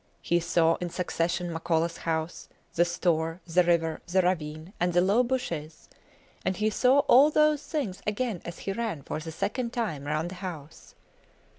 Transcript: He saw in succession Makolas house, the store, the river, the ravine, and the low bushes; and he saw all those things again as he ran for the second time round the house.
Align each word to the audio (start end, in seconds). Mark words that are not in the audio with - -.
He 0.23 0.39
saw 0.39 0.77
in 0.77 0.89
succession 0.89 1.53
Makolas 1.53 1.97
house, 1.97 2.49
the 2.73 2.85
store, 2.85 3.39
the 3.45 3.63
river, 3.63 4.01
the 4.07 4.23
ravine, 4.23 4.73
and 4.79 4.93
the 4.93 4.99
low 4.99 5.21
bushes; 5.21 5.89
and 6.43 6.57
he 6.57 6.71
saw 6.71 7.01
all 7.01 7.29
those 7.29 7.61
things 7.61 8.01
again 8.07 8.41
as 8.43 8.57
he 8.65 8.73
ran 8.73 9.03
for 9.03 9.19
the 9.19 9.31
second 9.31 9.73
time 9.73 10.05
round 10.05 10.31
the 10.31 10.41
house. 10.41 10.95